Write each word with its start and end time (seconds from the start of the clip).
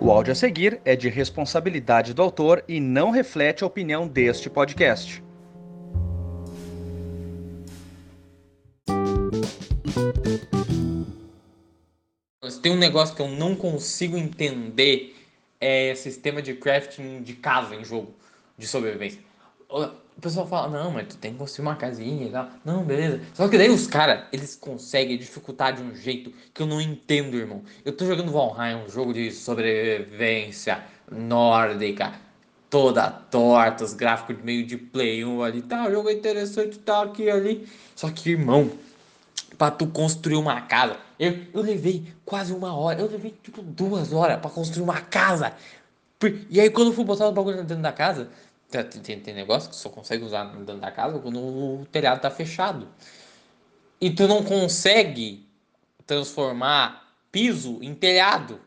O 0.00 0.10
áudio 0.10 0.32
a 0.32 0.34
seguir 0.34 0.80
é 0.82 0.96
de 0.96 1.10
responsabilidade 1.10 2.14
do 2.14 2.22
autor 2.22 2.64
e 2.66 2.80
não 2.80 3.10
reflete 3.10 3.62
a 3.62 3.66
opinião 3.66 4.08
deste 4.08 4.48
podcast. 4.48 5.22
Tem 12.62 12.72
um 12.72 12.76
negócio 12.76 13.14
que 13.14 13.22
eu 13.22 13.28
não 13.28 13.54
consigo 13.54 14.16
entender 14.16 15.16
é 15.60 15.94
sistema 15.94 16.40
de 16.40 16.54
crafting 16.54 17.22
de 17.22 17.34
casa 17.34 17.74
em 17.74 17.84
jogo 17.84 18.14
de 18.56 18.66
sobrevivência. 18.66 19.29
O 19.70 20.20
pessoal 20.20 20.46
fala, 20.46 20.68
não, 20.68 20.90
mas 20.90 21.08
tu 21.08 21.16
tem 21.16 21.32
que 21.32 21.38
construir 21.38 21.66
uma 21.66 21.76
casinha 21.76 22.26
e 22.26 22.30
tal. 22.30 22.48
Não, 22.64 22.84
beleza. 22.84 23.20
Só 23.32 23.48
que 23.48 23.56
daí 23.56 23.70
os 23.70 23.86
caras, 23.86 24.24
eles 24.32 24.54
conseguem 24.54 25.16
dificultar 25.16 25.74
de 25.74 25.82
um 25.82 25.94
jeito 25.94 26.32
que 26.52 26.60
eu 26.60 26.66
não 26.66 26.80
entendo, 26.80 27.36
irmão. 27.36 27.62
Eu 27.84 27.92
tô 27.92 28.04
jogando 28.04 28.30
Valheim, 28.30 28.84
um 28.84 28.88
jogo 28.88 29.14
de 29.14 29.30
sobrevivência 29.32 30.84
nórdica, 31.10 32.12
toda 32.68 33.10
torta, 33.10 33.82
os 33.82 33.94
gráficos 33.94 34.36
de 34.36 34.42
meio 34.42 34.66
de 34.66 34.76
Play 34.76 35.24
1 35.24 35.42
ali, 35.42 35.62
tá, 35.62 35.86
o 35.88 35.90
jogo 35.90 36.10
é 36.10 36.12
interessante, 36.12 36.78
tá 36.78 37.02
aqui 37.02 37.30
ali. 37.30 37.66
Só 37.96 38.10
que, 38.10 38.30
irmão, 38.30 38.70
pra 39.56 39.70
tu 39.70 39.86
construir 39.86 40.36
uma 40.36 40.60
casa, 40.62 40.96
eu, 41.18 41.36
eu 41.52 41.62
levei 41.62 42.12
quase 42.24 42.52
uma 42.52 42.74
hora, 42.74 43.00
eu 43.00 43.10
levei 43.10 43.34
tipo 43.42 43.62
duas 43.62 44.12
horas 44.12 44.38
para 44.38 44.50
construir 44.50 44.82
uma 44.82 45.00
casa. 45.00 45.54
E 46.50 46.60
aí 46.60 46.68
quando 46.68 46.88
eu 46.88 46.94
fui 46.94 47.04
botar 47.04 47.26
o 47.26 47.32
bagulho 47.32 47.64
dentro 47.64 47.82
da 47.82 47.92
casa, 47.92 48.28
tem, 48.70 49.20
tem, 49.20 49.34
negócio 49.34 49.70
que 49.70 49.76
só 49.76 49.88
consegue 49.88 50.24
usar 50.24 50.44
dentro 50.44 50.76
da 50.76 50.90
casa 50.90 51.18
quando 51.18 51.38
o 51.38 51.86
telhado 51.90 52.20
tá 52.20 52.30
fechado. 52.30 52.88
E 54.00 54.10
tu 54.10 54.26
não 54.28 54.44
consegue 54.44 55.46
transformar 56.06 57.14
piso 57.30 57.78
em 57.82 57.94
telhado. 57.94 58.60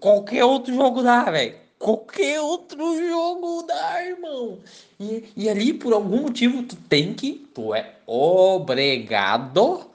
Qualquer 0.00 0.44
outro 0.44 0.74
jogo 0.74 1.02
dá, 1.02 1.24
velho. 1.24 1.56
Qualquer 1.78 2.40
outro 2.40 3.08
jogo 3.08 3.62
dá, 3.62 4.04
irmão. 4.04 4.58
E, 4.98 5.32
e 5.36 5.48
ali, 5.48 5.72
por 5.72 5.92
algum 5.92 6.22
motivo, 6.22 6.64
tu 6.64 6.74
tem 6.74 7.14
que. 7.14 7.48
Tu 7.54 7.74
é 7.74 7.94
obrigado 8.06 9.88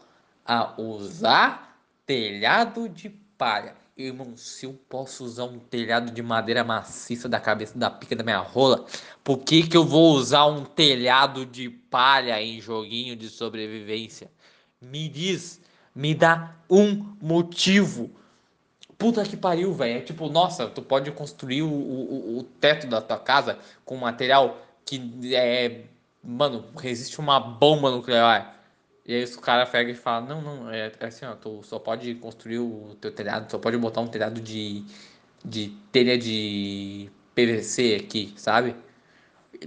a 0.46 0.74
usar 0.80 1.78
telhado 2.06 2.88
de 2.88 3.10
palha. 3.44 3.76
Irmão, 3.98 4.38
se 4.38 4.66
eu 4.66 4.74
posso 4.88 5.26
usar 5.26 5.44
um 5.44 5.60
telhado 5.60 6.12
de 6.12 6.22
madeira 6.24 6.64
maciça 6.64 7.28
da 7.28 7.42
cabeça 7.42 7.78
da 7.78 7.92
pica 7.92 8.16
da 8.16 8.24
minha 8.24 8.40
rola, 8.40 8.86
por 9.22 9.40
que, 9.40 9.68
que 9.68 9.76
eu 9.76 9.84
vou 9.84 10.14
usar 10.14 10.46
um 10.46 10.64
telhado 10.64 11.46
de 11.46 11.70
palha 11.70 12.42
em 12.42 12.62
joguinho 12.62 13.18
de 13.18 13.28
sobrevivência? 13.30 14.32
Me 14.82 15.10
diz, 15.10 15.60
me 15.94 16.16
dá 16.16 16.56
um 16.70 17.16
motivo. 17.22 18.10
Puta 18.98 19.26
que 19.26 19.36
pariu, 19.36 19.74
velho. 19.74 19.98
É 19.98 20.02
tipo, 20.02 20.30
nossa, 20.30 20.68
tu 20.68 20.82
pode 20.82 21.12
construir 21.12 21.64
o, 21.64 21.70
o, 21.70 22.40
o 22.40 22.44
teto 22.44 22.88
da 22.88 23.02
tua 23.02 23.20
casa 23.20 23.60
com 23.84 23.98
material 23.98 24.58
que 24.86 25.36
é. 25.36 25.82
Mano, 26.24 26.64
resiste 26.78 27.20
uma 27.20 27.42
bomba 27.42 27.92
nuclear. 27.92 28.56
E 29.06 29.14
aí 29.14 29.24
os 29.24 29.36
caras 29.36 29.70
pegam 29.70 29.92
e 29.92 29.96
falam, 29.96 30.28
não, 30.28 30.42
não, 30.42 30.72
é, 30.72 30.92
é, 30.98 31.06
assim, 31.06 31.26
ó, 31.26 31.36
tu 31.36 31.62
só 31.64 31.78
pode 31.78 32.16
construir 32.16 32.60
o 32.60 32.96
teu 33.02 33.12
telhado, 33.12 33.52
só 33.52 33.58
pode 33.58 33.78
botar 33.78 34.00
um 34.00 34.08
telhado 34.08 34.40
de, 34.40 34.86
de 35.44 35.74
telha 35.92 36.18
de 36.18 37.10
PVC 37.36 38.00
aqui, 38.02 38.34
sabe? 38.38 38.76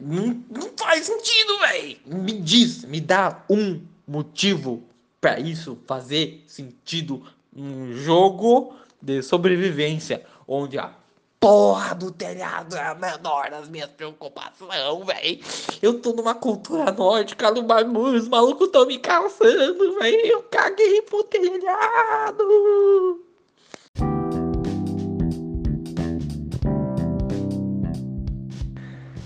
Não, 0.00 0.42
não 0.50 0.72
faz 0.76 1.04
sentido, 1.04 1.58
velho! 1.60 1.98
Me 2.06 2.40
diz, 2.40 2.84
me 2.84 3.00
dá 3.00 3.44
um 3.50 3.82
motivo 4.06 4.82
para 5.20 5.38
isso 5.38 5.78
fazer 5.86 6.42
sentido 6.46 7.22
num 7.52 7.92
jogo 7.92 8.74
de 9.02 9.22
sobrevivência, 9.22 10.24
onde 10.48 10.78
a 10.78 10.94
porra 11.40 11.94
do 11.94 12.10
telhado 12.10 12.76
é 12.76 12.86
a 12.86 12.94
menor 12.94 13.50
das 13.50 13.68
minhas 13.68 13.90
preocupações, 13.90 15.06
velho. 15.06 15.40
Eu 15.82 16.00
tô 16.00 16.12
numa 16.12 16.34
cultura 16.34 16.90
nórdica 16.90 17.50
no 17.50 17.62
bagulho, 17.62 18.18
os 18.18 18.28
malucos 18.28 18.68
tão 18.68 18.86
me 18.86 18.98
caçando, 18.98 19.98
velho. 19.98 20.26
Eu 20.26 20.42
caguei 20.44 21.02
pro 21.02 21.24
telhado. 21.24 22.46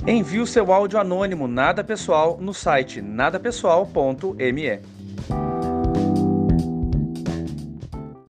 Envie 0.07 0.41
o 0.41 0.47
seu 0.47 0.73
áudio 0.73 0.99
anônimo 0.99 1.47
nada 1.47 1.85
pessoal 1.85 2.39
no 2.41 2.55
site 2.55 3.03
nadapessoal.me. 3.03 5.00